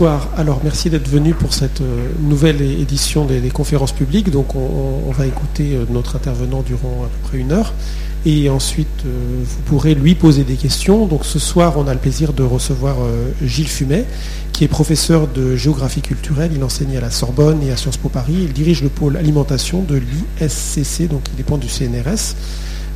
[0.00, 0.28] Bonsoir.
[0.38, 4.30] Alors, merci d'être venu pour cette euh, nouvelle édition des, conférences publiques.
[4.30, 7.74] Donc, on, va écouter euh, notre intervenant durant à peu près une heure.
[8.24, 9.10] Et ensuite, euh,
[9.44, 11.04] vous pourrez lui poser des questions.
[11.04, 12.96] Donc, ce soir, on a le plaisir de recevoir
[13.44, 14.06] Gilles Fumet,
[14.54, 16.52] qui est professeur de géographie culturelle.
[16.56, 18.36] Il enseigne à la Sorbonne et à Sciences Po Paris.
[18.44, 22.36] Il dirige le pôle alimentation de l'ISCC, donc il dépend du CNRS.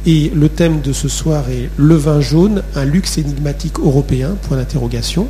[0.07, 4.57] Et le thème de ce soir est Le vin jaune, un luxe énigmatique européen, point
[4.57, 5.29] d'interrogation.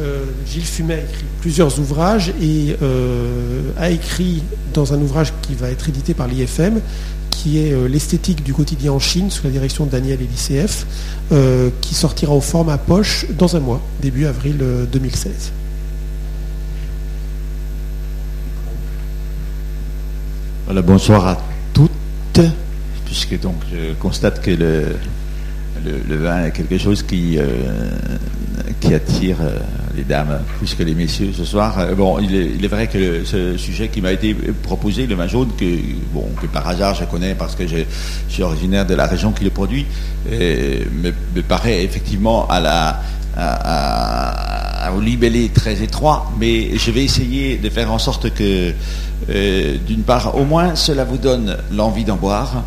[0.00, 5.54] Euh, Gilles Fumet a écrit plusieurs ouvrages et euh, a écrit dans un ouvrage qui
[5.54, 6.80] va être édité par l'IFM,
[7.28, 10.86] qui est euh, L'esthétique du quotidien en Chine, sous la direction de Daniel Elicf,
[11.80, 14.56] qui sortira au format poche dans un mois, début avril
[14.90, 15.52] 2016.
[20.64, 21.38] Voilà, bonsoir à
[21.74, 22.40] toutes,
[23.04, 27.38] puisque donc je constate que le, vin est quelque chose qui
[28.94, 29.38] attire
[29.96, 31.78] les dames plus que les messieurs ce soir.
[31.78, 35.50] Euh, bon, il est, vrai que ce sujet qui m'a été proposé, le vin jaune,
[35.58, 35.66] que,
[36.52, 37.76] par hasard je connais parce que je,
[38.28, 39.86] suis originaire de la région qui le produit,
[40.30, 43.00] euh, me, paraît effectivement à la,
[43.36, 48.72] à, libellé très étroit, mais je vais essayer de faire en sorte que,
[49.30, 52.64] euh, d'une part, au moins cela vous donne l'envie d'en boire,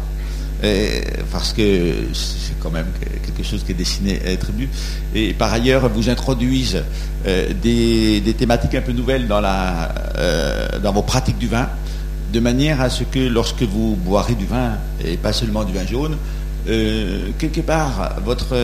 [1.31, 2.87] parce que c'est quand même
[3.25, 4.69] quelque chose qui est destiné à être bu,
[5.13, 6.83] et par ailleurs vous introduisent
[7.27, 11.67] euh, des, thématiques un peu nouvelles euh, dans vos pratiques du vin,
[12.31, 15.85] de manière à ce que lorsque vous boirez du vin, et pas seulement du vin
[15.85, 16.17] jaune,
[16.69, 18.55] euh, quelque part votre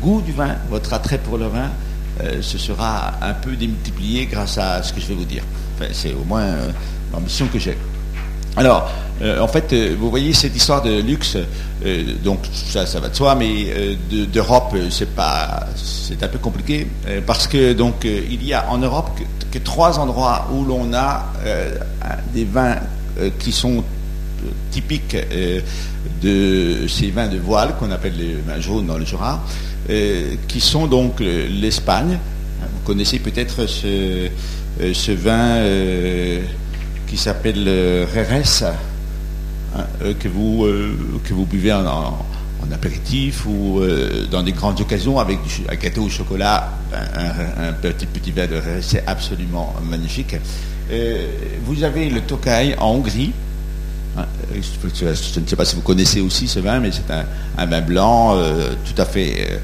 [0.00, 1.70] goût du vin, votre attrait pour le vin,
[2.40, 5.42] ce sera un peu démultiplié grâce à ce que je vais vous dire.
[5.92, 6.46] c'est au moins
[7.12, 7.76] l'ambition que j'ai.
[8.56, 11.36] Alors, euh, en fait, euh, vous voyez cette histoire de luxe,
[11.84, 16.86] euh, donc ça, ça va de soi, mais d'Europe, c'est un peu compliqué
[17.26, 19.10] parce que donc il y a en Europe
[19.50, 21.32] que, trois endroits où l'on a
[22.32, 22.76] des vins
[23.38, 23.84] qui sont
[24.70, 25.16] typiques
[26.22, 29.42] de ces vins de voile qu'on appelle les vins jaunes dans le Jura,
[30.48, 32.18] qui sont donc l'Espagne.
[32.60, 34.28] Vous connaissez peut-être ce,
[34.92, 35.62] ce vin
[37.06, 37.68] qui s'appelle
[38.14, 38.72] Reres
[39.76, 42.26] Hein, euh, que, vous, euh, que vous buvez en,
[42.72, 45.38] apéritif ou euh, dans des grandes occasions avec
[45.68, 50.36] un gâteau au chocolat, un, petit petit verre de c'est absolument magnifique.
[51.64, 53.32] vous avez le Tokai en Hongrie.
[54.16, 57.80] Hein, je, ne sais pas si vous connaissez aussi ce vin, mais c'est un, vin
[57.80, 58.36] blanc
[58.84, 59.60] tout à fait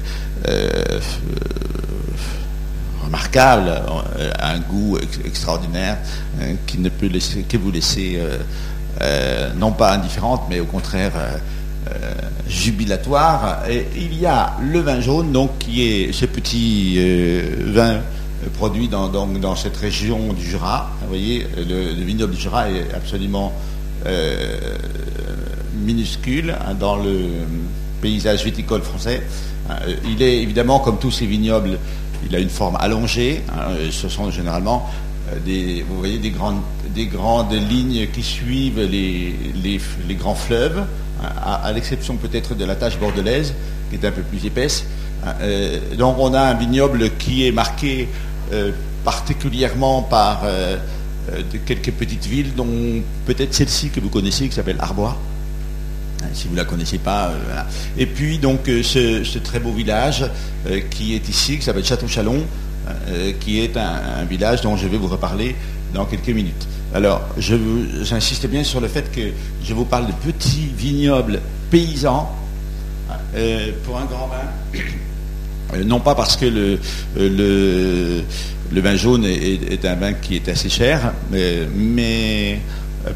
[3.05, 3.71] remarquable,
[4.39, 5.97] un goût extraordinaire
[6.65, 7.09] qui ne peut
[7.47, 8.19] que vous laisser
[9.01, 11.37] euh, non pas indifférente, mais au contraire euh,
[11.91, 12.13] euh,
[12.47, 13.63] jubilatoire.
[13.69, 16.99] Et il y a le vin jaune, donc qui est ce petit
[17.65, 17.99] vin
[18.55, 20.91] produit dans, dans, cette région du Jura.
[21.01, 23.53] Vous voyez, le, vignoble du Jura est absolument
[25.83, 27.29] minuscule hein, dans le
[28.01, 29.21] paysage viticole français.
[30.05, 31.77] il est évidemment, comme tous ces vignobles,
[32.27, 33.43] il a une forme allongée.
[33.51, 34.89] Hein, ce sont généralement
[35.45, 36.61] des, vous voyez, des grandes
[36.97, 39.79] des grandes lignes qui suivent les,
[40.15, 40.83] grands fleuves,
[41.23, 41.29] hein,
[41.63, 43.53] à, l'exception peut-être de la tache bordelaise,
[43.89, 44.85] qui est un peu plus épaisse.
[45.23, 48.09] Hein, euh, donc on a un vignoble qui est marqué
[48.51, 48.71] euh,
[49.03, 50.77] particulièrement par euh,
[51.67, 52.67] quelques petites villes, dont
[53.27, 55.17] peut-être celle-ci que vous connaissez, qui s'appelle Arbois.
[56.23, 57.31] Hein, si vous ne la connaissez pas.
[57.95, 60.25] Et puis donc ce, très beau village
[60.89, 62.43] qui est ici, qui s'appelle Château-Chalon,
[63.39, 65.55] qui est un, village dont je vais vous reparler
[65.93, 66.67] dans quelques minutes.
[66.93, 69.21] Alors, j'insiste bien sur le fait que
[69.63, 72.33] je vous parle de petits vignobles paysans
[73.35, 74.79] euh, pour un grand vin.
[75.73, 76.79] Euh, non pas parce que le,
[77.17, 78.21] euh,
[78.71, 82.61] le, vin jaune est, un vin qui est assez cher, mais,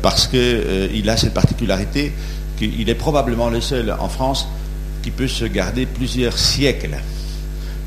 [0.01, 2.11] parce qu'il a cette particularité
[2.57, 4.49] qu'il est probablement le seul en France
[5.01, 6.97] qui peut se garder plusieurs siècles.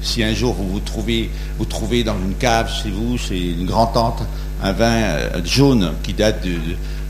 [0.05, 3.65] Si un jour vous vous trouvez, vous trouvez dans une cave chez vous, chez une
[3.65, 4.23] grand-tante,
[4.63, 6.51] un vin euh, jaune qui date de,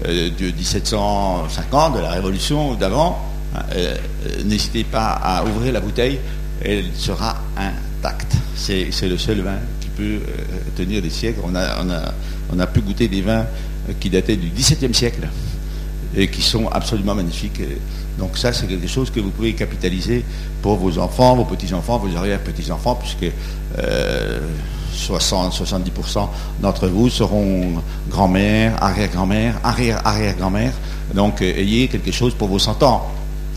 [0.07, 3.19] 1750, euh, de la Révolution ou d'avant,
[3.55, 3.97] hein, euh,
[4.45, 6.21] n'hésitez pas à ouvrir la bouteille,
[6.63, 8.33] elle sera intacte.
[8.57, 10.21] C'est le seul vin qui peut
[10.77, 11.41] tenir des siècles.
[11.45, 12.15] On a, on, a,
[12.53, 13.45] on a pu goûter des vins
[14.01, 15.29] qui dataient du XVIIe siècle
[16.17, 17.61] et qui sont absolument magnifiques.
[18.19, 20.25] Donc ça, c'est quelque chose que vous pouvez capitaliser
[20.63, 23.33] pour vos enfants, vos petits-enfants, vos arrière-petits-enfants, puisque
[24.95, 26.29] 60-70%
[26.61, 30.73] d'entre vous seront grand-mère, arrière-grand-mère, arrière-arrière-grand-mère.
[31.15, 33.11] Donc, euh, ayez quelque chose pour vos 100 ans.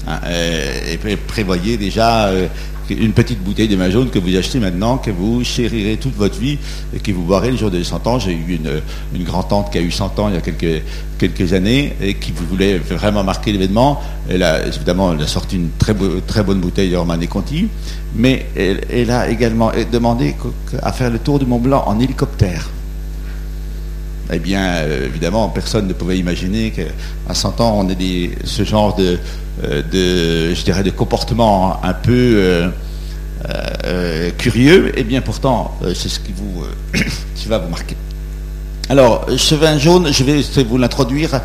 [0.07, 2.47] Hein, euh, et prévoyez déjà euh,
[2.89, 6.39] une petite bouteille de vin jaune que vous achetez maintenant, que vous chérirez toute votre
[6.39, 6.57] vie
[6.95, 8.19] et que vous boirez le jour de 100 ans.
[8.19, 8.81] J'ai eu une,
[9.15, 12.77] une grand-tante qui a eu 100 ans il y a quelques, années et qui voulait
[12.77, 14.01] vraiment marquer l'événement.
[14.29, 15.95] Elle a, évidemment, sorti une très,
[16.25, 17.67] très bonne bouteille de Romanée Conti,
[18.15, 20.35] mais elle, a également demandé
[20.81, 22.69] à faire le tour du Mont Blanc en hélicoptère.
[24.31, 28.95] Eh bien, euh, évidemment, personne ne pouvait imaginer qu'à 100 ans, on ait ce genre
[28.95, 29.17] de,
[29.63, 32.69] euh, de, je dirais, de comportement un peu
[33.85, 36.33] euh, curieux, et bien pourtant, c'est ce qui,
[37.47, 37.95] va vous marquer.
[38.89, 41.41] Alors, ce vin jaune, je vais vous l'introduire,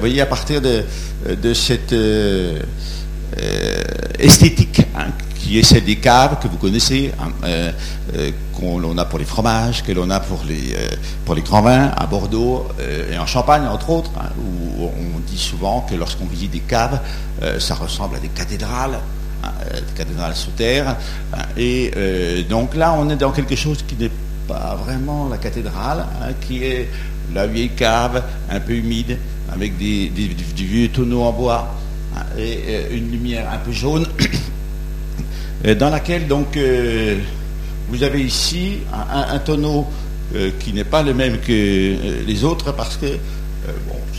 [0.00, 0.82] voyez, à partir de,
[1.40, 1.94] de cette
[4.18, 5.06] esthétique hein,
[5.48, 7.72] qui est celle des caves que vous connaissez, hein, euh,
[8.14, 10.88] euh, qu'on a pour les fromages, que l'on a pour les, euh,
[11.24, 12.68] pour les grands vins à Bordeaux
[13.10, 17.00] et en Champagne, entre autres, hein, où on dit souvent que lorsqu'on visite des caves,
[17.58, 18.98] ça ressemble à des cathédrales,
[19.42, 20.96] hein, des cathédrales sous terre.
[21.56, 21.92] et
[22.48, 24.10] donc là, on est dans quelque chose qui n'est
[24.46, 26.04] pas vraiment la cathédrale,
[26.46, 26.90] qui est
[27.34, 29.18] la vieille cave, un peu humide,
[29.50, 31.74] avec des, des vieux tonneaux en bois
[32.36, 34.06] et une lumière un peu jaune.
[35.66, 37.18] Euh, dans laquelle donc euh,
[37.88, 39.86] vous avez ici un, tonneau
[40.34, 41.96] euh, qui n'est pas le même que
[42.26, 43.06] les autres parce que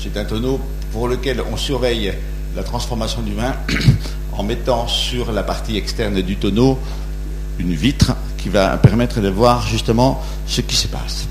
[0.02, 0.60] c'est un tonneau
[0.92, 2.14] pour lequel on surveille
[2.56, 3.56] la transformation du vin
[4.34, 6.78] en mettant sur la partie externe du tonneau
[7.58, 11.28] une vitre qui va permettre de voir justement ce qui se passe.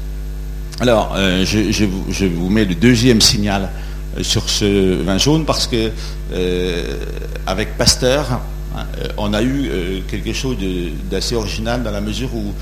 [0.80, 1.84] Alors, je,
[2.26, 3.70] vous, mets le deuxième signal
[4.20, 5.90] sur ce vin jaune parce que
[7.46, 8.40] avec Pasteur,
[9.16, 10.56] on a eu euh, quelque chose
[11.10, 12.52] d'assez original dans la mesure où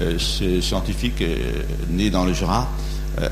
[0.00, 1.22] euh, ce scientifique
[1.90, 2.68] né dans le Jura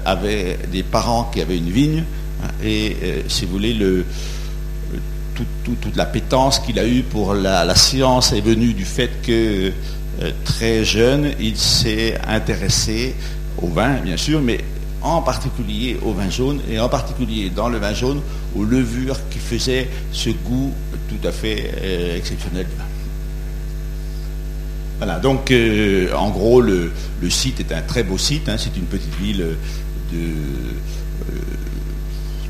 [0.06, 2.04] avait des parents qui avaient une vigne
[2.42, 2.96] hein, et,
[3.28, 3.76] si vous voulez,
[5.64, 9.72] toute la pétence qu'il a eue pour la, science est venue du fait que
[10.44, 13.14] très jeune, il s'est intéressé
[13.60, 14.60] au vin, bien sûr, mais
[15.04, 18.22] en particulier au vin jaune, et en particulier dans le vin jaune,
[18.56, 20.72] aux levures qui faisaient ce goût
[21.08, 22.66] tout à fait euh, exceptionnel
[24.96, 26.90] Voilà, donc euh, en gros, le,
[27.28, 28.56] site est un très beau site, hein.
[28.58, 29.44] c'est une petite ville
[30.12, 30.18] de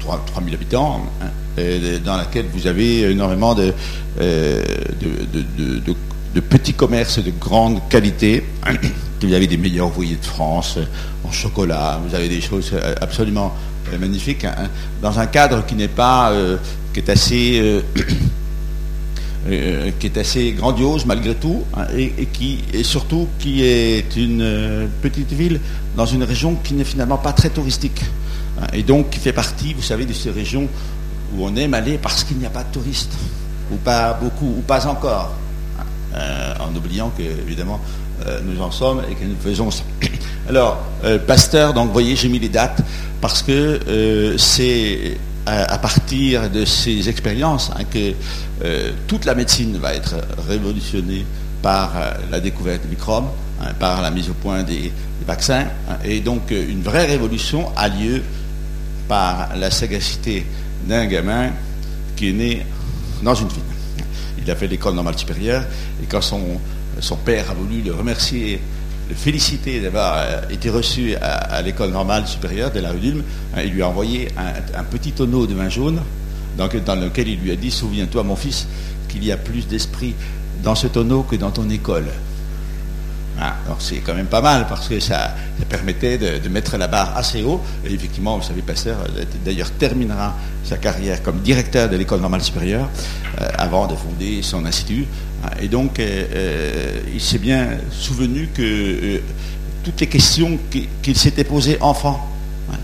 [0.01, 1.61] 3000 euh, habitants, hein,
[2.05, 3.75] dans laquelle vous avez énormément de,
[6.41, 8.45] petits commerces de grande qualité.
[9.23, 10.79] Vous avez des meilleurs ouvriers de France
[11.25, 13.55] en chocolat, vous avez des choses absolument
[13.99, 14.69] magnifiques, hein,
[15.01, 16.31] dans un cadre qui n'est pas,
[16.93, 17.83] qui est assez
[19.47, 24.41] euh, qui est assez grandiose malgré tout, hein, et, qui et surtout qui est une
[24.41, 25.61] euh, petite ville
[25.99, 28.01] dans une région qui n'est finalement pas très touristique,
[28.59, 30.67] hein, et donc qui fait partie, vous savez, de ces régions
[31.37, 33.13] où on aime aller parce qu'il n'y a pas de touristes,
[33.71, 35.35] ou pas beaucoup, ou pas encore,
[36.15, 37.81] euh, en oubliant que évidemment
[38.45, 39.83] nous en sommes et que nous faisons ça.
[40.49, 40.79] Alors,
[41.27, 42.81] Pasteur, donc vous voyez, j'ai mis les dates
[43.21, 48.13] parce que c'est à, partir de ces expériences hein, que
[48.65, 50.15] euh, toute la médecine va être
[50.49, 51.25] révolutionnée
[51.63, 53.29] par euh, la découverte des microbes,
[53.61, 54.93] hein, par la mise au point des,
[55.27, 55.67] vaccins.
[55.89, 58.23] Hein, et donc euh, une vraie révolution a lieu
[59.09, 60.47] par la sagacité
[60.87, 61.51] d'un gamin
[62.17, 62.67] qui est né
[63.23, 63.74] dans une ville.
[64.45, 65.65] Il a fait l'école normale supérieure
[66.03, 66.59] et quand son,
[67.25, 68.61] père a voulu le remercier
[69.09, 73.23] le féliciter d'avoir euh, été reçu à, l'école normale supérieure de la rue d'Ulm.
[73.55, 76.01] Hein, il lui a envoyé un, petit tonneau de vin jaune
[76.57, 78.67] dans, lequel il lui a dit Souviens-toi, mon fils,
[79.09, 80.15] qu'il y a plus d'esprit
[80.63, 82.07] dans ce tonneau que dans ton école.
[83.47, 85.35] Ah, alors c'est quand même pas mal parce que ça,
[85.69, 87.61] permettait de, mettre la barre assez haut.
[87.87, 90.35] Et effectivement, vous savez, Pasteur euh, d'ailleurs terminera
[90.65, 92.89] sa carrière comme directeur de l'école normale supérieure
[93.39, 95.05] euh, avant de fonder son institut.
[95.61, 99.21] Et donc, euh, il s'est bien souvenu que
[99.83, 100.59] toutes les questions
[101.03, 102.34] qu'il s'était posées enfant, hein,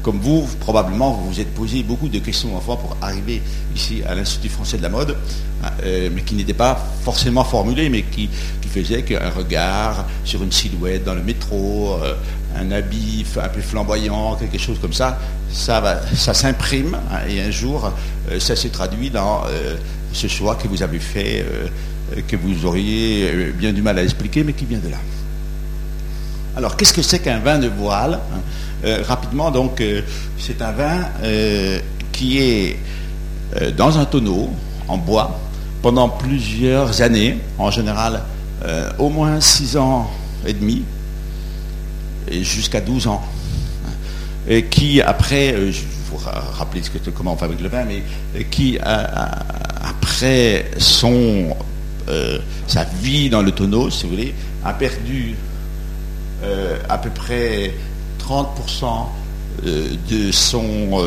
[0.02, 3.42] comme vous, probablement, vous vous êtes posé beaucoup de questions enfant pour arriver
[3.74, 5.16] ici à l'Institut français de la mode,
[5.64, 5.70] hein,
[6.12, 8.28] mais qui n'étaient pas forcément formulées, mais qui,
[8.60, 11.96] qui faisaient qu'un regard sur une silhouette dans le métro,
[12.56, 15.18] un habit un peu flamboyant, quelque chose comme ça,
[15.50, 17.90] ça, ça s'imprime, hein, et un jour,
[18.38, 19.42] ça s'est traduit dans
[20.12, 21.44] ce choix que vous avez fait
[22.16, 24.96] euh, que vous auriez euh, bien du mal à expliquer, mais qui vient de là.
[26.56, 28.38] Alors, qu'est-ce que c'est qu'un vin de voile hein?
[28.38, 28.38] euh,
[28.84, 29.82] Rapidement, donc,
[30.38, 31.08] c'est un vin
[32.12, 32.78] qui est
[33.76, 34.50] dans un tonneau
[34.88, 35.38] en bois
[35.82, 38.22] pendant plusieurs années, en général
[38.98, 40.10] au moins 6 ans
[40.46, 40.82] et demi,
[42.30, 43.22] jusqu'à 12 ans,
[43.86, 43.90] hein,
[44.48, 48.02] et qui après, je vous rappeler ce que, comment on fabrique le vin, mais
[48.44, 51.56] qui après son
[52.66, 54.34] sa vie dans le tonneau, si vous voulez,
[54.64, 55.36] a perdu
[56.88, 57.74] à peu près
[58.30, 59.06] 30%
[59.62, 61.02] de son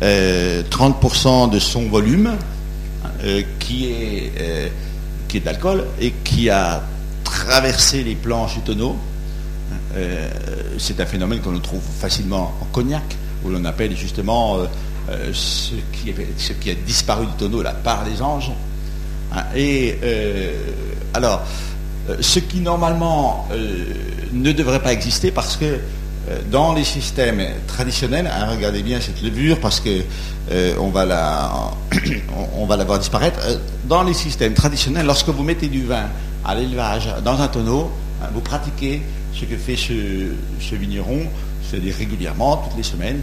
[0.00, 2.32] 30% de son volume
[3.60, 4.72] qui est
[5.28, 6.82] qui est d'alcool et qui a
[7.22, 8.96] traversé les planches du tonneau.
[10.78, 14.66] c'est un phénomène qu'on trouve facilement en cognac, où l'on appelle justement
[15.08, 18.50] euh, ce, qui a disparu du tonneau, la part des anges.
[19.32, 20.52] Hein, et euh,
[21.14, 21.44] alors, euh,
[22.20, 23.48] ce qui normalement
[24.32, 25.80] ne devrait pas exister parce que
[26.50, 30.02] dans les systèmes traditionnels, hein, regardez bien cette levure parce que
[30.80, 33.38] on va la, voir disparaître.
[33.84, 36.06] Dans les systèmes traditionnels, lorsque vous mettez du vin
[36.44, 37.90] à l'élevage dans un tonneau,
[38.22, 41.22] hein, vous pratiquez ce que fait ce, vigneron,
[41.68, 43.20] c'est-à-dire régulièrement, toutes les semaines,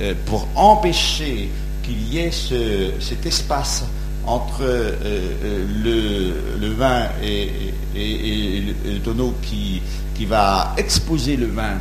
[0.00, 1.50] euh, pour empêcher
[1.82, 3.84] qu'il y ait cet espace
[4.28, 9.80] entre euh, euh, le, vin et, le, tonneau qui,
[10.14, 11.78] qui, va exposer le vin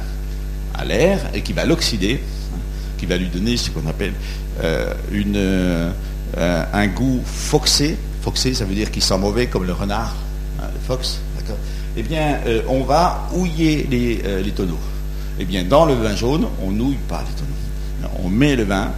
[0.74, 2.22] à l'air et qui va l'oxyder,
[2.98, 4.14] qui va lui donner ce qu'on appelle
[5.12, 5.92] une,
[6.38, 7.98] un goût foxé.
[8.22, 10.16] Foxé, ça veut dire qu'il sent mauvais comme le renard,
[10.60, 11.20] hein, le fox,
[11.96, 14.80] Eh bien, on va houiller les, les tonneaux.
[15.40, 17.68] Eh bien, dans le vin jaune, on nouille pas les tonneaux
[18.24, 18.92] on met le vin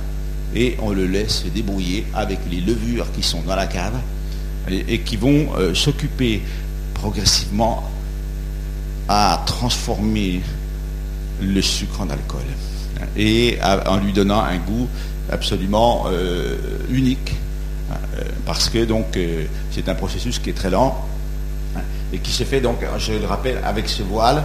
[0.55, 3.99] et on le laisse se débrouiller avec les levures qui sont dans la cave
[4.69, 6.41] et, qui vont euh, s'occuper
[6.93, 7.83] progressivement
[9.07, 10.41] à transformer
[11.41, 12.41] le sucre en alcool.
[13.15, 14.87] Et en lui donnant un goût
[15.31, 16.57] absolument euh,
[16.89, 17.33] unique.
[17.89, 19.17] Euh, parce que donc
[19.71, 21.05] c'est un processus qui est très lent
[21.75, 24.43] hein, et qui se fait donc, je le rappelle, avec ce voile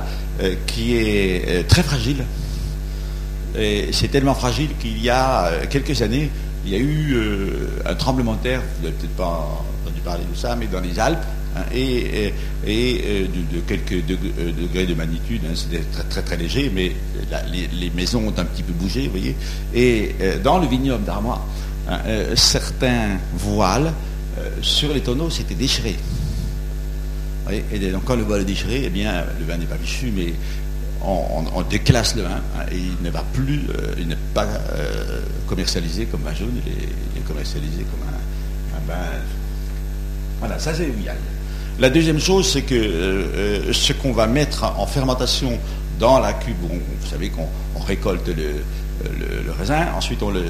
[0.66, 2.24] qui est très fragile
[3.54, 6.30] c'est tellement fragile qu'il y a euh, quelques années,
[6.66, 10.24] il y a eu euh, un tremblement de terre, vous n'avez peut-être pas entendu parler
[10.30, 11.24] de ça, mais dans les Alpes,
[11.56, 12.32] hein, et,
[12.66, 16.92] euh, de, quelques degrés de magnitude, hein, c'était très, très, léger, mais
[17.52, 19.36] les, maisons ont un petit peu bougé, vous voyez.
[19.72, 21.46] Et dans le vignoble d'Armois,
[21.88, 21.98] hein,
[22.34, 23.92] certains voiles
[24.62, 25.96] sur les tonneaux s'étaient déchirés.
[27.72, 30.32] Et donc quand le voile est déchiré, eh bien, le vin n'est pas fichu, mais
[31.06, 36.06] on, déclasse le vin et il ne va plus, euh, il n'est pas euh, commercialisé
[36.06, 39.00] comme vin jaune, il est, commercialisé comme un, vin.
[40.40, 41.06] Voilà, ça c'est oui.
[41.78, 45.58] La deuxième chose, c'est que euh, ce qu'on va mettre en fermentation
[45.98, 47.48] dans la cuve, vous savez qu'on
[47.80, 50.44] récolte le, raisin, ensuite on le,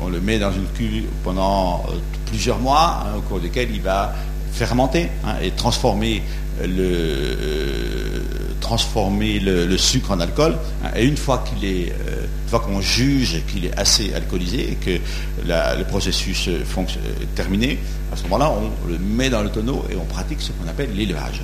[0.00, 1.84] on le, met dans une cuve pendant
[2.26, 4.14] plusieurs mois, hein, au cours desquels il va
[4.52, 6.22] fermenter hein, et transformer
[6.62, 8.22] le
[8.68, 10.54] transformer le, sucre en alcool.
[10.84, 14.74] Hein, et une fois qu'il est, euh, fois qu'on juge qu'il est assez alcoolisé et
[14.74, 15.00] que
[15.46, 17.78] le processus est terminé,
[18.12, 20.90] à ce moment-là, on le met dans le tonneau et on pratique ce qu'on appelle
[20.94, 21.40] l'élevage.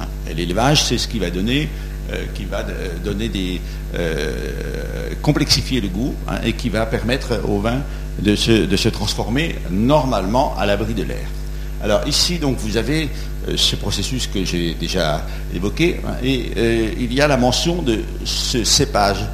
[0.00, 0.06] Hein,
[0.36, 1.68] l'élevage, c'est ce qui va donner,
[2.12, 2.64] euh, qui va
[3.04, 3.60] donner des
[3.94, 7.80] euh, complexifier le goût hein, et qui va permettre au vin
[8.20, 11.26] de se transformer normalement à l'abri de l'air.
[11.82, 13.08] Alors ici, donc, vous avez
[13.48, 17.80] euh, ce processus que j'ai déjà évoqué, hein, et euh, il y a la mention
[17.80, 19.24] de ce cépage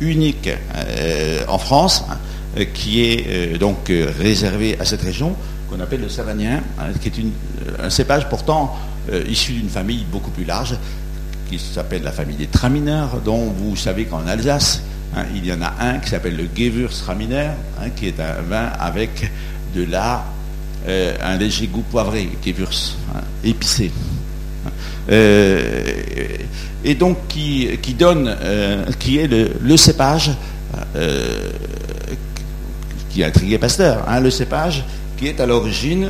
[0.00, 5.36] unique euh, en France, hein, qui est donc réservé à cette région,
[5.70, 8.74] qu'on appelle le savagnin, hein, qui est un cépage pourtant
[9.28, 10.74] issu d'une famille beaucoup plus large,
[11.50, 14.82] qui s'appelle la famille des tramineurs, dont vous savez qu'en Alsace,
[15.34, 17.50] il y en a un qui s'appelle le Gewürztraminer,
[17.94, 19.30] qui est un vin avec
[19.74, 20.24] de la
[20.86, 23.90] euh, un léger goût poivré, qui est hein, épicé.
[25.10, 25.82] Euh,
[26.84, 30.32] et donc qui, donne, euh, qui est le, cépage
[33.10, 34.84] qui a intrigué Pasteur, hein, le cépage
[35.16, 36.08] qui est à l'origine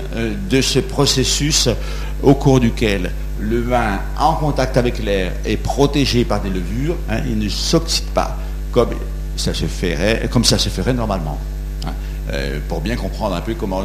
[0.50, 1.68] de ce processus
[2.22, 7.20] au cours duquel le vin en contact avec l'air est protégé par des levures, hein,
[7.26, 8.36] il ne s'oxyde pas
[8.72, 8.90] comme
[9.36, 11.38] ça se ferait, comme ça se ferait normalement.
[12.32, 13.84] Euh, pour bien comprendre un peu comment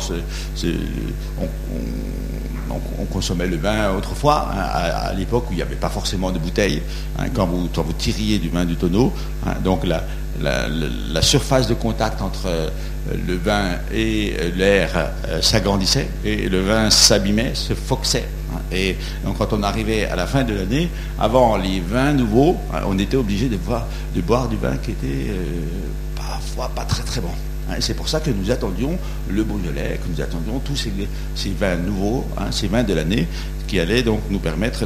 [1.39, 4.61] on, consommait le vin autrefois, hein,
[5.09, 6.81] à, l'époque où il n'y avait pas forcément de bouteilles,
[7.19, 7.67] hein, quand, vous,
[7.97, 9.13] tiriez du vin du tonneau.
[9.45, 10.01] Hein, donc la,
[11.21, 12.69] surface de contact entre euh,
[13.27, 18.27] le vin et euh, l'air s'agrandissait et le vin s'abîmait, se foxait.
[18.71, 18.95] Et
[19.25, 22.57] donc quand on arrivait à la fin de l'année, avant les vins nouveaux,
[22.87, 23.57] on était obligé de,
[24.15, 25.31] de boire du vin qui était
[26.15, 27.31] parfois pas très très bon.
[27.71, 28.97] Hein, c'est pour ça que nous attendions
[29.29, 33.27] le Beaujolais, que nous attendions tous ces, vins nouveaux, hein, ces vins de l'année,
[33.67, 34.85] qui allaient donc nous permettre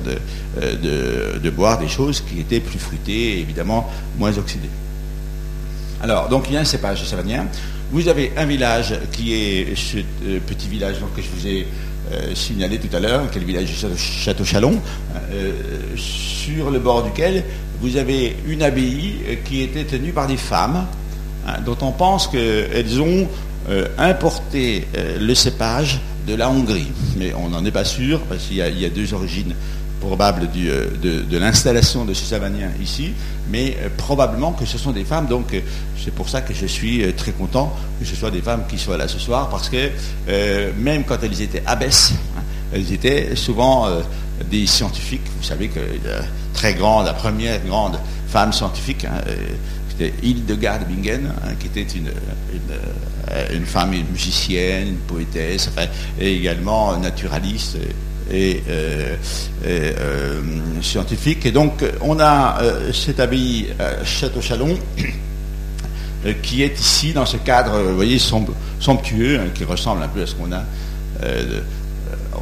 [0.61, 4.69] euh, de, boire des choses qui étaient plus fruitées et évidemment moins oxydées.
[6.01, 7.47] Alors, donc il y a un cépage savagnin.
[7.91, 11.67] Vous avez un village qui est ce euh, petit village que je vous ai
[12.35, 14.79] signalé tout à l'heure, quel village de Château-Chalon,
[15.95, 17.43] sur le bord duquel
[17.81, 20.85] vous avez une abbaye qui était tenue par des femmes,
[21.45, 23.27] hein, dont on pense qu'elles ont
[23.97, 24.87] importé
[25.19, 26.91] le cépage de la Hongrie.
[27.17, 29.53] Mais on n'en est pas sûr, parce qu'il y, a deux origines
[30.01, 33.13] probables euh, de, l'installation de ces Savaniens ici,
[33.49, 35.61] mais euh, probablement que ce sont des femmes, donc euh,
[36.03, 38.97] c'est pour ça que je suis très content que ce soit des femmes qui soient
[38.97, 39.89] là ce soir, parce que
[40.77, 42.41] même quand elles étaient abbesses, hein,
[42.73, 43.87] elles étaient souvent
[44.51, 45.79] des scientifiques, vous savez que
[46.53, 47.97] très grande, la première grande
[48.27, 49.21] femme scientifique, hein,
[49.97, 52.11] c'était Hildegard Bingen, hein, qui était une,
[53.53, 55.69] une, femme, musicienne, une poétesse,
[56.19, 57.77] et également naturaliste
[58.31, 59.15] et, euh,
[59.65, 60.41] euh,
[60.81, 61.45] scientifique.
[61.45, 63.67] Et donc, on a euh, cette abbaye
[64.03, 64.77] Château-Chalon
[66.41, 68.17] qui est ici dans ce cadre, vous voyez,
[68.79, 70.63] somptueux, hein, qui ressemble un peu à ce qu'on a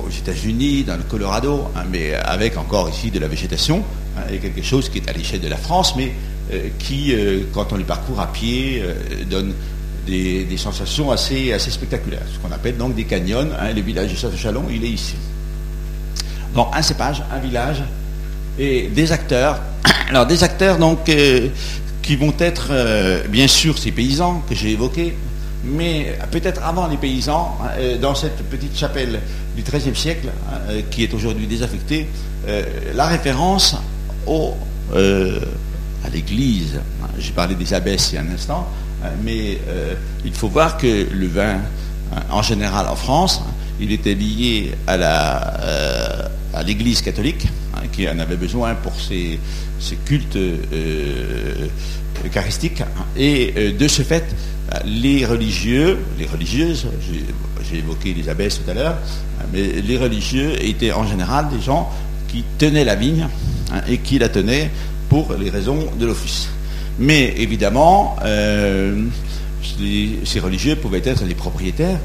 [0.02, 3.84] aux États-Unis, dans le Colorado, hein, mais avec encore ici de la végétation,
[4.32, 6.14] et quelque chose qui est à l'échelle de la France, mais
[6.80, 7.16] qui,
[7.54, 8.84] quand on les parcourt à pied,
[9.30, 9.54] donne
[10.06, 13.48] des, sensations assez, assez spectaculaires, ce qu'on appelle donc des canyons.
[13.76, 15.16] le village de Château-Chalon, il est ici.
[16.56, 17.84] Donc un cépage, un village
[18.60, 19.62] et des acteurs.
[20.10, 21.50] Alors des acteurs donc euh,
[22.02, 25.16] qui vont être euh, bien sûr ces paysans que j'ai évoqués,
[25.64, 29.22] mais peut-être avant les paysans, hein, euh, dans cette petite chapelle
[29.56, 32.08] du XIIIe siècle, hein, qui est aujourd'hui désaffectée,
[32.94, 33.78] la référence
[34.28, 34.54] au,
[36.04, 36.80] à l'église.
[37.02, 38.68] Hein, j'ai parlé des abbesses il y a un instant,
[39.24, 39.60] mais
[40.24, 41.60] il faut voir que le vin,
[42.30, 43.42] en général en France,
[43.82, 49.40] il était lié à la à l'Église catholique, hein, qui en avait besoin pour ses,
[50.06, 51.68] cultes euh,
[52.26, 52.82] eucharistiques.
[52.82, 53.06] Hein.
[53.18, 54.24] et euh, de ce fait,
[54.86, 56.88] les religieux, les religieuses,
[57.70, 58.98] j'ai évoqué les abbesses tout à l'heure,
[59.40, 61.92] hein, mais les religieux étaient en général des gens
[62.28, 63.28] qui tenaient la vigne
[63.88, 64.72] et qui la tenaient
[65.14, 66.50] pour les raisons de l'office.
[66.98, 69.00] Mais évidemment, euh,
[70.26, 72.00] ces religieux pouvaient être des propriétaires,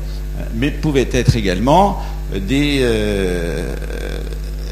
[0.54, 2.02] mais pouvaient être également
[2.34, 2.84] des,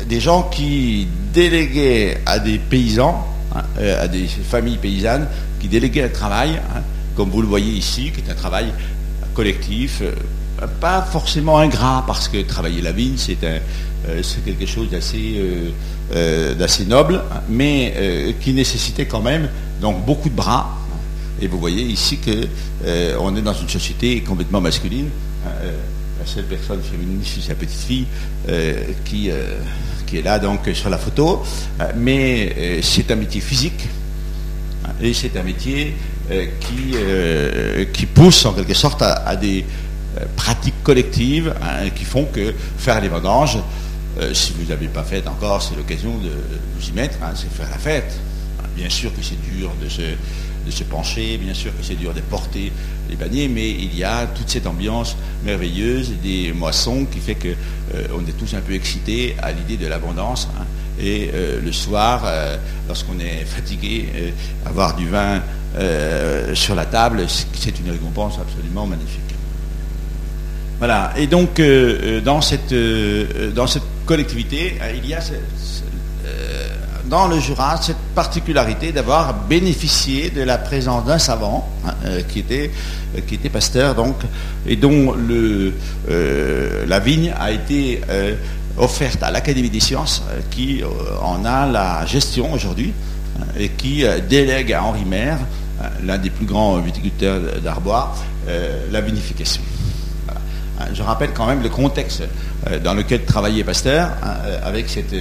[0.07, 6.05] des gens qui déléguaient à des paysans, hein, euh, à des familles paysannes, qui déléguaient
[6.05, 6.83] un travail, hein,
[7.17, 8.67] comme vous le voyez ici, qui est un travail
[9.33, 13.39] collectif, euh, pas forcément ingrat, parce que travailler la vigne, c'est
[14.09, 19.49] euh, quelque chose d'assez noble, mais qui nécessitait quand même
[19.81, 20.79] donc beaucoup de bras.
[21.41, 22.47] Et vous voyez ici que
[23.19, 25.09] on est dans une société complètement masculine.
[25.45, 28.07] La seule personne féminine, c'est sa petite fille
[29.05, 29.31] qui
[30.07, 31.43] qui est là donc sur la photo,
[31.81, 33.89] euh, mais euh, c'est un métier physique
[34.85, 35.95] hein, et c'est un métier
[36.31, 36.95] euh, qui,
[37.93, 39.65] qui pousse en quelque sorte à, des
[40.35, 43.59] pratiques collectives hein, qui font que faire les vendanges,
[44.33, 46.31] si vous n'avez pas fait encore, c'est l'occasion de
[46.77, 48.19] vous y mettre, hein, c'est faire la fête.
[48.75, 50.03] Bien sûr que c'est dur de se,
[50.67, 52.73] de se pencher, bien sûr que c'est dur de porter
[53.09, 57.49] les paniers, mais il y a toute cette ambiance merveilleuse des moissons qui fait que
[57.49, 60.49] euh, on est tous un peu excités à l'idée de l'abondance.
[60.59, 60.65] Hein.
[60.99, 62.57] et euh, le soir, euh,
[62.89, 65.43] lorsqu'on est fatigué, avoir du vin
[66.55, 69.21] sur la table, c'est une récompense absolument magnifique.
[70.79, 71.13] Voilà.
[71.17, 71.61] Et donc,
[72.25, 72.75] dans cette
[73.55, 75.21] dans cette collectivité, il y a
[77.09, 82.41] dans le Jura cette particularité d'avoir bénéficié de la présence d'un savant hein, euh, qui,
[82.41, 82.71] était,
[83.17, 84.17] euh, pasteur donc,
[84.67, 85.71] et dont euh,
[86.87, 88.01] la vigne a été
[88.77, 90.83] offerte à l'Académie des sciences qui
[91.23, 92.93] en a la gestion aujourd'hui
[93.41, 95.39] hein, et qui délègue à Henri Maire,
[96.05, 98.15] l'un des plus grands viticulteurs d'Arbois,
[98.91, 99.63] la vinification.
[100.93, 102.23] Je rappelle quand même le contexte
[102.85, 104.11] dans lequel travaillait Pasteur
[104.65, 105.15] avec cette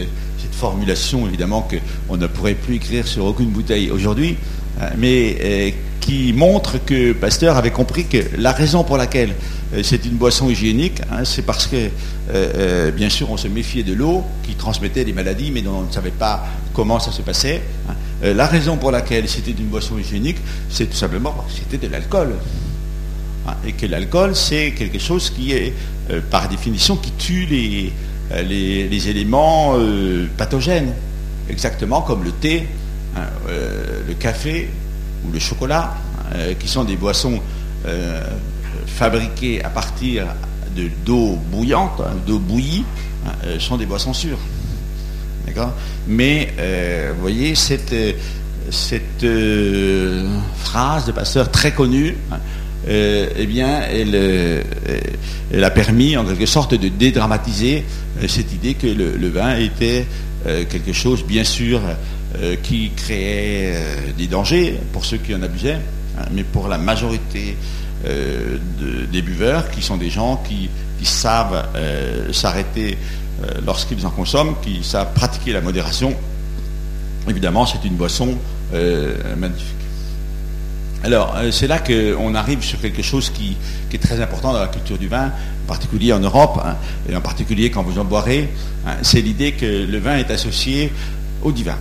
[0.56, 1.68] formulation évidemment
[2.08, 4.38] qu'on ne pourrait plus écrire sur aucune bouteille aujourd'hui,
[4.82, 9.34] euh, mais euh, qui montre que Pasteur avait compris que la raison pour laquelle
[9.74, 11.90] euh, c'est une boisson hygiénique, hein, c'est parce que,
[12.92, 15.92] bien sûr, on se méfiait de l'eau qui transmettait des maladies, mais dont on ne
[15.92, 17.62] savait pas comment ça se passait.
[17.88, 17.94] Hein.
[18.34, 20.38] la raison pour laquelle c'était une boisson hygiénique,
[20.70, 22.34] c'est tout simplement que c'était de l'alcool.
[23.48, 25.74] Hein, et que l'alcool, c'est quelque chose qui est,
[26.30, 27.94] par définition, qui tue les,
[28.32, 30.94] euh, les, éléments euh, pathogènes,
[31.48, 32.68] exactement comme le thé,
[33.16, 34.68] hein, euh, le café
[35.24, 35.96] ou le chocolat,
[36.60, 37.40] qui sont des boissons
[38.88, 40.26] fabriquées à partir
[40.76, 42.84] de d'eau bouillante, hein, d'eau bouillie,
[43.28, 43.30] hein,
[43.60, 44.40] sont des boissons sûres.
[45.46, 45.72] D'accord?
[46.08, 46.52] Mais
[47.14, 47.96] vous voyez, cette,
[48.72, 49.26] cette
[50.58, 52.18] phrase de Pasteur très connue
[52.88, 54.16] eh bien, elle,
[55.52, 57.84] elle, a permis en quelque sorte de dédramatiser
[58.28, 60.06] cette idée que le, vin était
[60.70, 61.82] quelque chose, bien sûr,
[62.62, 63.76] qui créait
[64.18, 65.80] des dangers pour ceux qui en abusaient,
[66.20, 67.58] hein, mais pour la majorité
[68.04, 70.70] des buveurs, qui sont des gens qui,
[71.00, 71.68] qui savent
[72.32, 72.98] s'arrêter
[73.66, 76.16] lorsqu'ils en consomment, qui savent pratiquer la modération,
[77.30, 78.38] évidemment, c'est une boisson
[78.74, 79.76] euh, magnifique.
[81.04, 83.56] Alors, euh, c'est là qu'on arrive sur quelque chose qui,
[83.94, 86.76] est très important dans la culture du vin, en particulier en Europe, hein,
[87.10, 88.50] et en particulier quand vous en boirez,
[88.86, 90.92] hein, c'est l'idée que le vin est associé
[91.42, 91.78] au divin.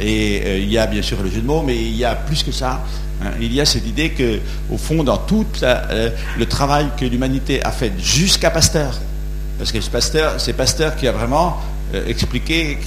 [0.00, 2.14] Et euh, il y a bien sûr le jeu de mots, mais il y a
[2.14, 2.82] plus que ça.
[3.22, 3.32] Hein.
[3.38, 7.70] il y a cette idée que, au fond, dans tout le travail que l'humanité a
[7.70, 8.98] fait jusqu'à Pasteur,
[9.58, 9.78] parce que
[10.38, 11.58] c'est Pasteur qui a vraiment
[12.06, 12.78] expliqué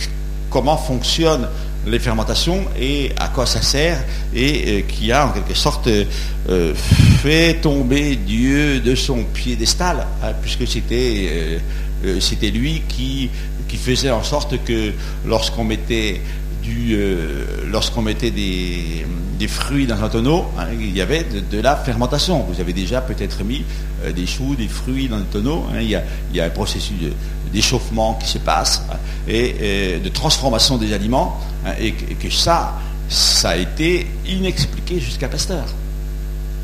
[0.50, 1.48] comment fonctionne
[1.88, 6.74] les fermentations et à quoi ça sert et euh, qui a en quelque sorte euh,
[7.22, 11.30] fait tomber Dieu de son piédestal, hein, puisque c'était
[12.04, 12.20] euh,
[12.54, 13.30] lui qui,
[13.78, 14.94] faisait en sorte que
[15.26, 16.22] lorsqu'on mettait
[18.32, 22.46] des, fruits dans un tonneau, hein, il y avait de, la fermentation.
[22.50, 23.66] Vous avez déjà peut-être mis
[24.16, 25.66] des choux, des fruits dans le tonneau.
[25.70, 26.96] Hein, il, y a, un processus
[27.52, 28.82] d'échauffement qui se passe
[29.28, 31.38] et de transformation des aliments.
[31.66, 32.76] Hein, et, que ça,
[33.10, 35.66] ça a été inexpliqué jusqu'à Pasteur.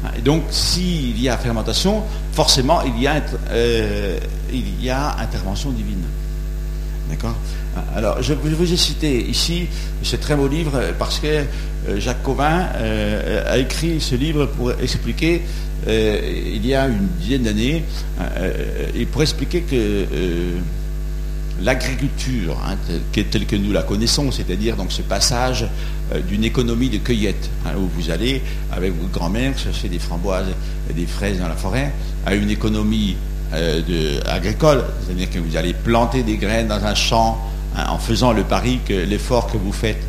[0.05, 4.19] Hein, et donc, s'il y a fermentation, forcément, il y a, euh,
[4.51, 6.03] il y a intervention divine.
[7.09, 7.35] D'accord?
[7.75, 9.67] Hein, Alors, je vous ai cité ici
[10.03, 14.71] ce très beau livre parce que euh, Jacques Covin euh, a écrit ce livre pour
[14.71, 15.41] expliquer,
[15.87, 17.83] il y a une dizaine d'années,
[18.93, 20.05] et pour expliquer que
[21.59, 22.75] l'agriculture hein,
[23.11, 25.67] telle, que nous la connaissons, c'est-à-dire donc ce passage
[26.13, 30.47] euh, d'une économie de cueillette, hein, où vous allez avec votre grand-mère chercher des framboises
[30.89, 31.91] et des fraises dans la forêt,
[32.25, 33.15] à une économie
[33.53, 37.39] euh, agricole, c'est-à-dire que vous allez planter des graines dans un champ
[37.75, 40.01] hein, en faisant le pari que l'effort que vous faites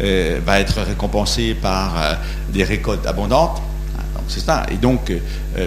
[0.00, 2.18] euh, va être récompensé par
[2.52, 3.60] des récoltes abondantes.
[4.28, 4.66] c'est ça.
[4.70, 5.12] Et donc,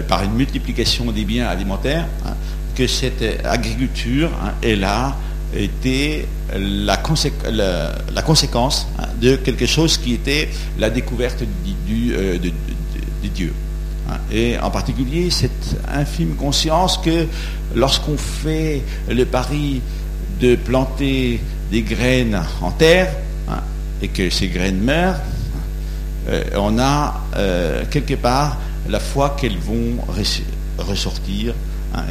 [0.08, 2.06] par une multiplication des biens alimentaires,
[2.74, 4.30] que cette agriculture
[4.62, 5.16] est là
[5.56, 12.52] était la, conséquence hein, de quelque chose qui était la découverte euh, de,
[13.28, 13.54] Dieu.
[14.10, 14.16] Hein.
[14.30, 17.26] Et en particulier cette infime conscience que
[17.74, 19.80] lorsqu'on fait le pari
[20.40, 23.14] de planter des graines en terre
[23.48, 23.60] hein,
[24.02, 25.20] et que ces graines meurent,
[26.28, 28.58] euh, on a euh, quelque part
[28.88, 29.96] la foi qu'elles vont
[30.78, 31.54] ressortir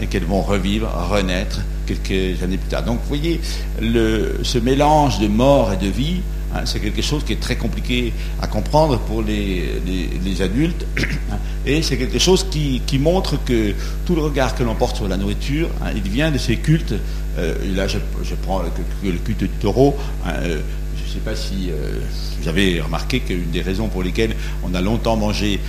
[0.01, 2.83] et qu'elles vont revivre, renaître quelques années plus tard.
[2.83, 3.41] Donc vous voyez,
[3.79, 6.21] ce mélange de mort et de vie,
[6.53, 10.85] hein, c'est quelque chose qui est très compliqué à comprendre pour les, adultes,
[11.31, 13.73] hein, et c'est quelque chose qui, montre que
[14.05, 16.93] tout le regard que l'on porte sur la nourriture, hein, il vient de ces cultes.
[17.37, 17.97] Euh, là, je,
[18.43, 19.97] prends le, culte du taureau.
[20.27, 20.61] Euh,
[20.97, 21.99] je ne sais pas si euh,
[22.39, 25.59] vous avez remarqué qu'une des raisons pour lesquelles on a longtemps mangé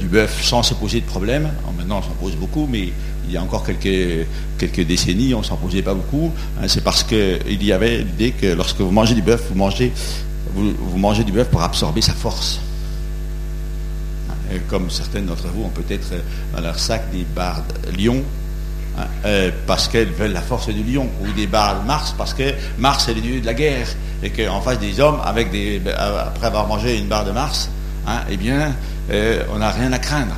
[0.00, 2.92] du bœuf sans se poser de problème, maintenant on s'en pose beaucoup, mais
[3.30, 4.26] il y a encore quelques,
[4.58, 6.32] quelques décennies, on s'en posait pas beaucoup.
[6.60, 9.92] Hein, c'est parce qu'il y avait l'idée que lorsque vous mangez du bœuf, vous mangez,
[10.54, 12.60] vous, mangez du bœuf pour absorber sa force.
[14.66, 16.08] Comme certaines d'entre vous ont peut-être
[16.52, 17.62] dans leur sac des barres
[17.96, 18.39] lion, hein,
[19.24, 23.08] euh, parce qu'elles veulent la force du lion, ou des barres Mars, parce que Mars
[23.08, 23.88] est le dieu de la guerre,
[24.22, 27.70] et qu'en face des hommes, avec des, après avoir mangé une barre de Mars,
[28.30, 28.74] eh bien,
[29.10, 30.34] euh, on n'a rien à craindre.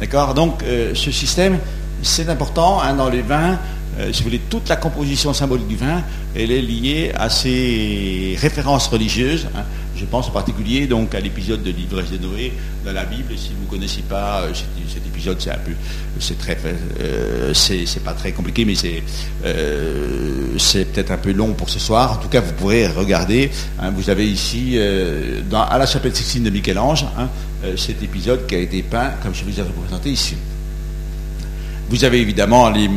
[0.00, 0.34] D'accord?
[0.34, 1.58] Donc, euh, ce système,
[2.02, 3.58] c'est important hein, dans les vins.
[3.98, 6.02] Euh, si vous voulez, toute la composition symbolique du vin,
[6.34, 9.46] elle est liée à ces références religieuses.
[9.56, 9.62] Hein.
[9.96, 12.52] Je pense en particulier donc à l'épisode de l'ivresse de Noé
[12.84, 13.32] dans la Bible.
[13.36, 15.72] Si vous ne connaissez pas euh, cet, épisode, c'est un peu,
[16.20, 16.58] c'est très,
[17.54, 19.02] c'est, pas très compliqué, mais c'est,
[20.58, 22.12] c'est peut-être un peu long pour ce soir.
[22.12, 23.50] En tout cas, vous pourrez regarder.
[23.80, 23.90] Hein.
[23.90, 24.78] vous avez ici,
[25.52, 27.06] à la chapelle Sixtine de Michel-Ange,
[27.64, 30.36] euh, cet épisode qui a été peint comme je vous ai représenté ici.
[31.88, 32.88] Vous avez évidemment les,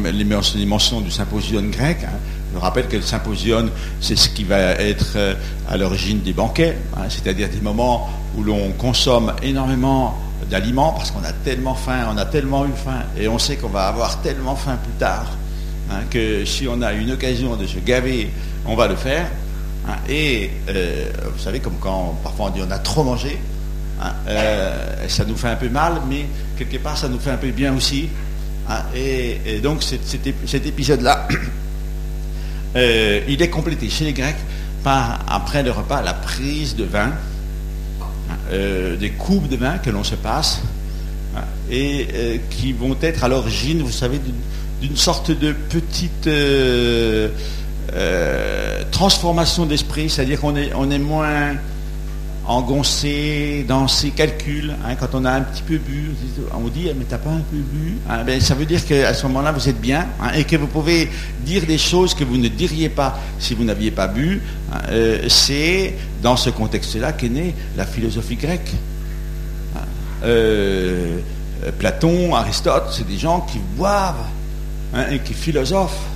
[0.65, 1.99] mentions du symposium grec.
[2.03, 2.17] Hein.
[2.53, 3.69] Je rappelle que le symposium,
[4.01, 5.35] c'est ce qui va être euh,
[5.67, 10.17] à l'origine des banquets, hein, c'est-à-dire des moments où l'on consomme énormément
[10.49, 13.69] d'aliments parce qu'on a tellement faim, on a tellement eu faim, et on sait qu'on
[13.69, 15.27] va avoir tellement faim plus tard,
[15.91, 18.31] hein, que si on a une occasion de se gaver,
[18.65, 19.27] on va le faire.
[20.09, 23.39] et euh, vous savez, comme quand parfois on dit on a trop mangé,
[24.27, 26.25] euh, ça nous fait un peu mal, mais
[26.57, 28.09] quelque part, ça nous fait un peu bien aussi.
[28.69, 31.27] Hein, et, donc, cet, épisode-là,
[32.75, 34.37] euh, il est complété chez les Grecs
[34.83, 37.11] par, après le repas, la prise de vin,
[38.01, 38.05] hein,
[38.51, 40.61] euh, des coupes de vin que l'on se passe,
[41.35, 44.21] hein, et euh, qui vont être à l'origine, vous savez,
[44.81, 46.29] d'une sorte de petite
[48.91, 51.55] transformation d'esprit, c'est-à-dire qu'on est, on est moins
[52.49, 54.75] engoncé dans ses calculs.
[54.83, 56.11] Hein, quand on a un petit peu bu,
[56.53, 59.13] on vous dit mais t'as pas un peu bu hein, ben, Ça veut dire qu'à
[59.13, 61.09] ce moment-là vous êtes bien hein, et que vous pouvez
[61.45, 64.41] dire des choses que vous ne diriez pas si vous n'aviez pas bu.
[64.89, 68.73] Euh, c'est dans ce contexte-là qu'est née la philosophie grecque.
[70.23, 71.19] Euh,
[71.77, 74.25] Platon, Aristote, c'est des gens qui boivent
[75.11, 76.07] et qui philosophent.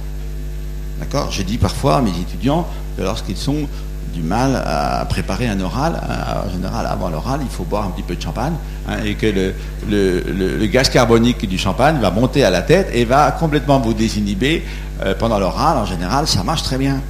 [0.99, 1.29] D'accord?
[1.31, 2.67] J'ai dit parfois à mes étudiants
[2.97, 3.67] lorsqu'ils sont
[4.13, 5.99] du mal à préparer un oral.
[6.45, 8.53] En général, avant l'oral, il faut boire un petit peu de champagne
[8.87, 9.51] hein, et que
[9.89, 14.63] le, gaz carbonique du champagne va monter à la tête et va complètement vous désinhiber
[15.03, 15.77] euh, pendant l'oral.
[15.77, 17.01] En général, ça marche très bien.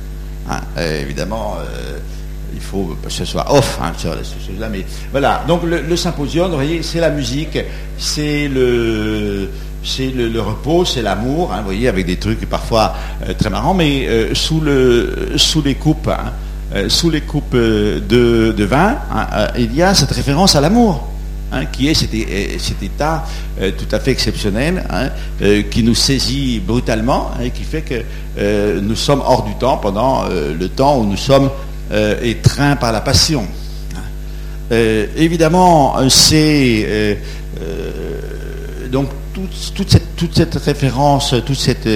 [0.50, 0.60] Hein.
[0.78, 2.00] évidemment, euh,
[2.54, 4.70] il faut que ce soit off hein, sur choses-là.
[4.70, 5.44] Mais voilà.
[5.48, 7.60] Donc le, symposium, vous voyez, c'est la musique,
[7.98, 9.50] c'est le
[9.86, 12.94] c'est le, repos, c'est l'amour, vous voyez, avec des trucs parfois
[13.28, 16.10] euh, très marrants, mais sous, le, sous les coupes
[16.76, 20.62] euh, sous les coupes euh, de, vin, hein, euh, il y a cette référence à
[20.62, 21.10] l'amour.
[21.52, 23.26] Hein, qui est cet, état
[23.78, 25.10] tout à fait exceptionnel, hein,
[25.70, 30.68] qui nous saisit brutalement et qui fait que nous sommes hors du temps pendant le
[30.70, 31.52] temps où nous sommes
[32.24, 33.46] étreints par la passion.
[34.72, 37.20] évidemment, c'est
[38.92, 41.88] donc toute, cette, toute, cette, référence, toute cette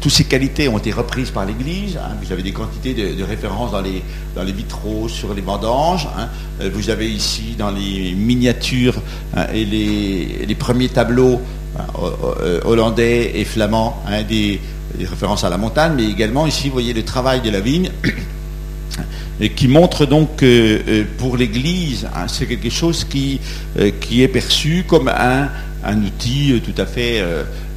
[0.00, 1.96] toutes ces qualités ont été reprises par l'Église.
[1.96, 2.16] Hein.
[2.22, 6.08] Vous avez des quantités de, références dans les, vitraux, sur les vendanges.
[6.16, 6.28] Hein.
[6.60, 9.00] Euh, vous avez ici dans les miniatures
[9.36, 11.40] hein, et les, premiers tableaux
[12.40, 14.60] euh, hollandais et flamands des,
[14.98, 17.90] références à la montagne, mais également ici, vous voyez le travail de la vigne.
[19.56, 23.40] Qui montre donc que euh, pour l'Église, c'est quelque chose qui,
[23.74, 25.48] est perçu comme un,
[25.96, 27.20] outil tout à fait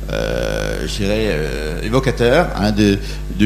[0.10, 2.98] je dirais, euh, évocateur hein, de,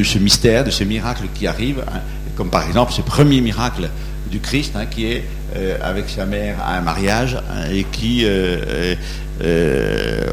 [0.04, 2.00] ce mystère, de ce miracle qui arrive, hein,
[2.36, 3.90] comme par exemple ce premier miracle
[4.30, 5.24] du Christ, hein, qui est
[5.56, 7.38] euh, avec sa mère à un mariage,
[7.72, 8.26] et qui,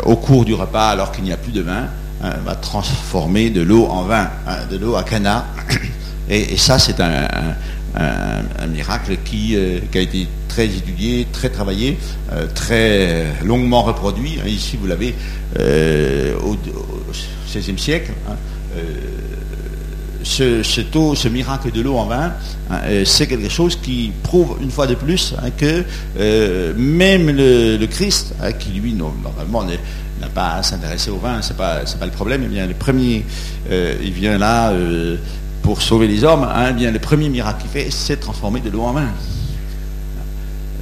[0.04, 1.86] au cours du repas, alors qu'il n'y a plus de vin,
[2.20, 4.28] va transformer de l'eau en vin,
[4.70, 5.46] de l'eau à cana.
[6.30, 7.26] Et, ça, c'est un,
[8.68, 9.56] miracle qui,
[9.90, 11.98] qui, a été très étudié, très travaillé,
[12.54, 14.38] très longuement reproduit.
[14.46, 15.14] Ici, vous l'avez
[15.58, 16.56] euh, au,
[17.50, 18.12] XVIe siècle.
[18.28, 18.36] Hein,
[18.76, 18.82] euh,
[20.22, 22.32] ce, miracle de l'eau en vin,
[22.70, 25.84] hein, euh, c'est quelque chose qui prouve une fois de plus hein, que
[26.76, 32.06] même le, Christ, qui lui normalement n'a pas à s'intéresser au vin, c'est pas pas
[32.06, 32.46] le problème.
[32.52, 33.24] Eh le premier,
[33.70, 34.72] il vient là
[35.68, 36.48] pour sauver les hommes.
[36.66, 39.08] Eh bien le premier miracle qu'il fait, c'est transformer de l'eau en vin.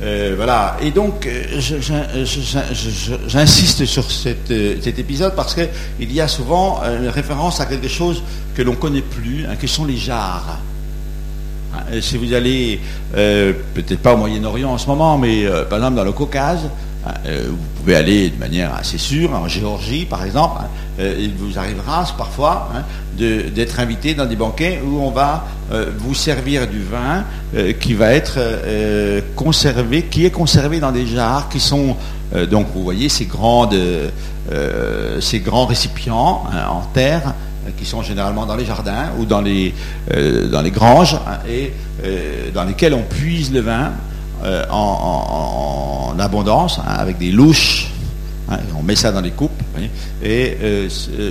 [0.00, 0.76] Euh, voilà.
[0.80, 1.60] Et donc, euh,
[3.26, 8.22] j'insiste sur euh, cet épisode parce qu'il y a souvent une référence à quelque chose
[8.54, 10.60] que l'on ne connaît plus, hein, que sont les jarres.
[11.74, 12.80] Hein, si vous allez,
[13.12, 16.70] peut-être pas au Moyen-Orient en ce moment, mais par exemple dans le Caucase,
[17.04, 20.60] hein, vous pouvez aller de manière assez sûre, en Géorgie par exemple,
[20.98, 22.70] il vous arrivera parfois
[23.16, 27.94] d'être invité dans des banquets où on va euh, vous servir du vin euh, qui
[27.94, 31.96] va être euh, conservé, qui est conservé dans des jarres qui sont
[32.50, 33.76] donc vous voyez ces grandes,
[35.20, 37.34] ces grands récipients hein, en terre
[37.78, 39.72] qui sont généralement dans les jardins ou dans les
[40.50, 41.72] dans les granges hein, et
[42.52, 43.92] dans lesquels on puise le vin
[44.70, 47.92] en, abondance hein, avec des louches
[48.48, 49.55] Hein, on met ça dans les coupes
[50.22, 50.88] et euh,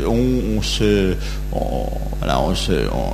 [0.07, 1.15] on, se,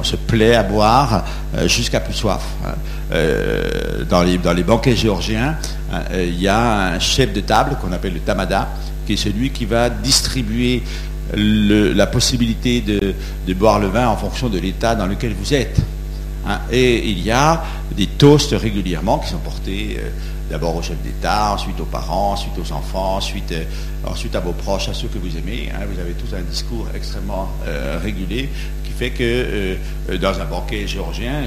[0.03, 2.43] se, plaît à boire euh, jusqu'à plus soif.
[2.65, 2.73] Hein.
[3.13, 5.57] Euh, dans, les, dans les banquets géorgiens,
[5.93, 8.69] hein, il y a un chef de table qu'on appelle le tamada,
[9.05, 10.83] qui est celui qui va distribuer
[11.33, 13.13] la possibilité de,
[13.47, 15.79] de, boire le vin en fonction de l'état dans lequel vous êtes.
[16.71, 17.63] Et il y a
[17.95, 19.99] des toasts régulièrement qui sont portés
[20.51, 23.63] d'abord au chef d'État, ensuite aux parents, ensuite aux enfants, ensuite, euh,
[24.05, 25.69] ensuite à vos proches, à ceux que vous aimez.
[25.73, 25.85] Hein.
[25.89, 28.49] vous avez tous un discours extrêmement euh, régulier
[28.83, 31.43] qui fait que euh, dans un banquet géorgien,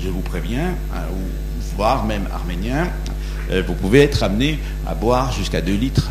[0.00, 2.88] je vous préviens, hein, ou voire même arménien,
[3.66, 6.08] vous pouvez être amené à boire jusqu'à 2 litres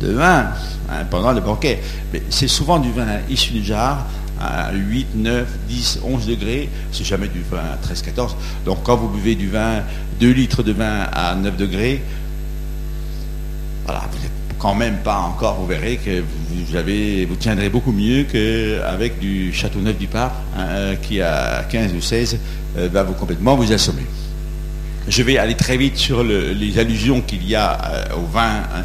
[0.00, 0.50] de vin
[0.88, 1.82] hein, pendant le banquet.
[2.12, 4.06] Mais c'est souvent du vin issu du jarre
[4.40, 8.36] à 8, 9, 10, 11 degrés, c'est jamais du vin à 13, 14.
[8.64, 9.82] Donc quand vous buvez du vin,
[10.20, 12.02] 2 litres de vin à 9 degrés,
[13.84, 17.92] voilà, vous n'êtes quand même pas encore, vous verrez que vous, avez, vous tiendrez beaucoup
[17.92, 22.38] mieux qu'avec du Châteauneuf du Pape, hein, qui à 15 ou 16
[22.76, 24.06] euh, va vous complètement vous assommer.
[25.08, 28.84] Je vais aller très vite sur les allusions qu'il y a au vin hein,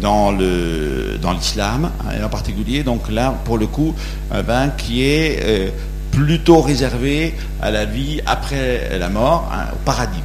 [0.00, 2.82] dans le dans l'islam hein, en particulier.
[2.82, 3.94] Donc là, pour le coup,
[4.30, 5.72] un vin qui est
[6.10, 10.22] plutôt réservé à la vie après la mort, hein, au paradis.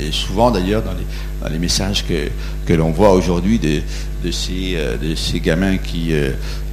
[0.00, 2.28] Et souvent d'ailleurs dans les, messages que,
[2.64, 3.58] que l'on voit aujourd'hui
[4.26, 6.32] de, ces, euh, de ces gamins qui, euh,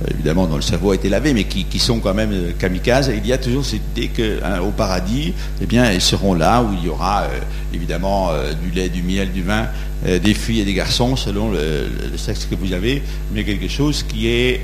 [0.10, 3.26] évidemment, dont le cerveau a été lavé, mais qui, sont quand même euh, kamikazes, il
[3.28, 6.90] y a toujours cette idée qu'au paradis, eh bien, ils seront là où il y
[6.90, 7.28] aura
[7.74, 8.30] évidemment
[8.62, 9.68] du lait, du miel, du vin,
[10.06, 13.02] des filles et des garçons selon le, sexe que vous avez,
[13.34, 14.62] mais quelque chose qui est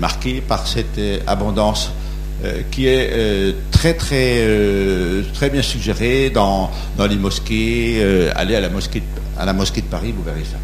[0.00, 1.92] marqué par cette abondance
[2.70, 4.46] qui est très très
[5.34, 8.02] très bien suggéré dans, dans les mosquées.
[8.34, 9.02] allez à la mosquée
[9.38, 10.58] à la mosquée de Paris, vous verrez ça.